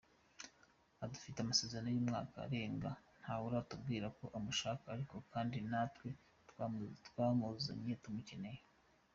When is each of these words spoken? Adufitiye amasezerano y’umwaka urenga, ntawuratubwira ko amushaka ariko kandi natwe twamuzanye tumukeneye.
Adufitiye 1.03 1.41
amasezerano 1.43 1.89
y’umwaka 1.91 2.37
urenga, 2.47 2.91
ntawuratubwira 3.21 4.07
ko 4.17 4.25
amushaka 4.37 4.85
ariko 4.95 5.15
kandi 5.33 5.57
natwe 5.71 6.09
twamuzanye 7.07 7.93
tumukeneye. 8.03 8.61